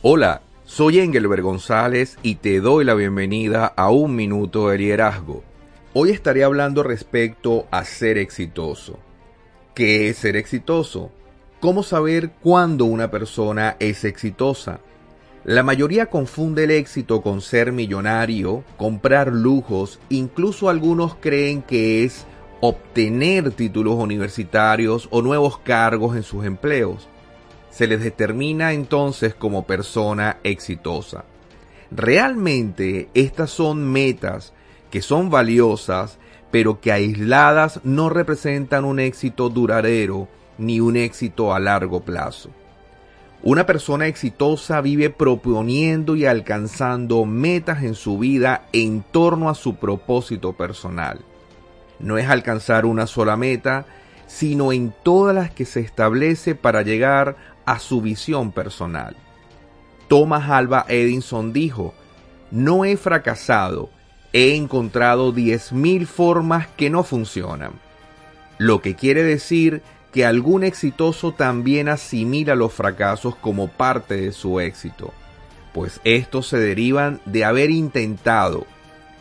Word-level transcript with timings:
Hola, 0.00 0.42
soy 0.64 1.00
Engelbert 1.00 1.42
González 1.42 2.18
y 2.22 2.36
te 2.36 2.60
doy 2.60 2.84
la 2.84 2.94
bienvenida 2.94 3.66
a 3.66 3.90
Un 3.90 4.14
Minuto 4.14 4.68
de 4.68 4.78
Liderazgo. 4.78 5.42
Hoy 5.92 6.10
estaré 6.10 6.44
hablando 6.44 6.84
respecto 6.84 7.66
a 7.72 7.84
ser 7.84 8.16
exitoso. 8.16 9.00
¿Qué 9.74 10.08
es 10.08 10.18
ser 10.18 10.36
exitoso? 10.36 11.10
¿Cómo 11.58 11.82
saber 11.82 12.30
cuándo 12.30 12.84
una 12.84 13.10
persona 13.10 13.74
es 13.80 14.04
exitosa? 14.04 14.78
La 15.42 15.64
mayoría 15.64 16.06
confunde 16.06 16.62
el 16.62 16.70
éxito 16.70 17.20
con 17.20 17.40
ser 17.40 17.72
millonario, 17.72 18.62
comprar 18.76 19.32
lujos, 19.32 19.98
incluso 20.10 20.68
algunos 20.68 21.16
creen 21.16 21.60
que 21.60 22.04
es 22.04 22.24
obtener 22.60 23.50
títulos 23.50 23.96
universitarios 23.96 25.08
o 25.10 25.22
nuevos 25.22 25.58
cargos 25.58 26.14
en 26.14 26.22
sus 26.22 26.44
empleos 26.44 27.08
se 27.70 27.86
les 27.86 28.00
determina 28.00 28.72
entonces 28.72 29.34
como 29.34 29.66
persona 29.66 30.38
exitosa. 30.42 31.24
Realmente 31.90 33.08
estas 33.14 33.50
son 33.50 33.90
metas 33.90 34.52
que 34.90 35.02
son 35.02 35.30
valiosas, 35.30 36.18
pero 36.50 36.80
que 36.80 36.92
aisladas 36.92 37.80
no 37.84 38.08
representan 38.08 38.84
un 38.84 39.00
éxito 39.00 39.48
duradero 39.48 40.28
ni 40.56 40.80
un 40.80 40.96
éxito 40.96 41.54
a 41.54 41.60
largo 41.60 42.00
plazo. 42.00 42.50
Una 43.42 43.66
persona 43.66 44.08
exitosa 44.08 44.80
vive 44.80 45.10
proponiendo 45.10 46.16
y 46.16 46.26
alcanzando 46.26 47.24
metas 47.24 47.84
en 47.84 47.94
su 47.94 48.18
vida 48.18 48.64
en 48.72 49.02
torno 49.02 49.48
a 49.48 49.54
su 49.54 49.76
propósito 49.76 50.54
personal. 50.54 51.20
No 52.00 52.18
es 52.18 52.28
alcanzar 52.28 52.84
una 52.84 53.06
sola 53.06 53.36
meta, 53.36 53.86
sino 54.28 54.72
en 54.72 54.94
todas 55.02 55.34
las 55.34 55.50
que 55.50 55.64
se 55.64 55.80
establece 55.80 56.54
para 56.54 56.82
llegar 56.82 57.36
a 57.64 57.80
su 57.80 58.00
visión 58.00 58.52
personal. 58.52 59.16
Thomas 60.06 60.48
Alba 60.48 60.86
Edison 60.88 61.52
dijo, 61.52 61.94
no 62.50 62.84
he 62.84 62.96
fracasado, 62.96 63.90
he 64.32 64.54
encontrado 64.54 65.34
10.000 65.34 66.06
formas 66.06 66.68
que 66.68 66.90
no 66.90 67.02
funcionan. 67.02 67.72
Lo 68.58 68.80
que 68.80 68.94
quiere 68.94 69.22
decir 69.22 69.82
que 70.12 70.24
algún 70.24 70.64
exitoso 70.64 71.32
también 71.32 71.88
asimila 71.88 72.54
los 72.54 72.72
fracasos 72.72 73.36
como 73.36 73.68
parte 73.68 74.16
de 74.16 74.32
su 74.32 74.60
éxito, 74.60 75.12
pues 75.72 76.00
estos 76.04 76.48
se 76.48 76.58
derivan 76.58 77.20
de 77.24 77.44
haber 77.44 77.70
intentado, 77.70 78.66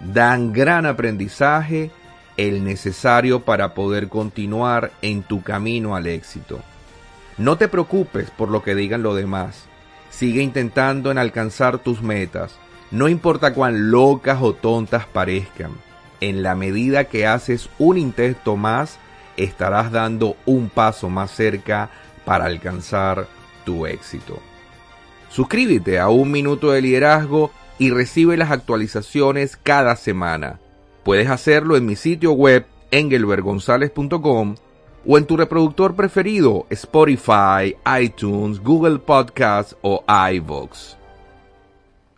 dan 0.00 0.52
gran 0.52 0.86
aprendizaje, 0.86 1.90
el 2.38 2.64
necesario 2.64 3.40
para 3.40 3.74
poder 3.74 4.08
continuar 4.08 4.92
en 5.02 5.22
tu 5.22 5.42
camino 5.42 5.94
al 5.94 6.06
éxito. 6.06 6.60
No 7.36 7.58
te 7.58 7.68
preocupes 7.68 8.30
por 8.30 8.48
lo 8.48 8.62
que 8.62 8.74
digan 8.74 9.02
los 9.02 9.16
demás. 9.16 9.64
Sigue 10.08 10.40
intentando 10.40 11.10
en 11.10 11.18
alcanzar 11.18 11.78
tus 11.78 12.00
metas, 12.00 12.56
no 12.90 13.08
importa 13.08 13.52
cuán 13.52 13.90
locas 13.90 14.38
o 14.40 14.54
tontas 14.54 15.04
parezcan. 15.04 15.72
En 16.20 16.42
la 16.42 16.54
medida 16.54 17.04
que 17.04 17.26
haces 17.26 17.68
un 17.78 17.98
intento 17.98 18.56
más, 18.56 18.98
estarás 19.36 19.92
dando 19.92 20.36
un 20.46 20.70
paso 20.70 21.10
más 21.10 21.30
cerca 21.30 21.90
para 22.24 22.46
alcanzar 22.46 23.28
tu 23.64 23.84
éxito. 23.86 24.40
Suscríbete 25.28 25.98
a 25.98 26.08
Un 26.08 26.30
Minuto 26.30 26.70
de 26.70 26.80
Liderazgo 26.80 27.52
y 27.78 27.90
recibe 27.90 28.36
las 28.36 28.50
actualizaciones 28.50 29.56
cada 29.56 29.94
semana. 29.94 30.58
Puedes 31.08 31.30
hacerlo 31.30 31.78
en 31.78 31.86
mi 31.86 31.96
sitio 31.96 32.32
web 32.32 32.66
engelbergonzalez.com 32.90 34.56
o 35.06 35.16
en 35.16 35.24
tu 35.24 35.38
reproductor 35.38 35.96
preferido, 35.96 36.66
Spotify, 36.68 37.74
iTunes, 37.98 38.62
Google 38.62 38.98
Podcasts 38.98 39.74
o 39.80 40.04
iVoox. 40.06 40.97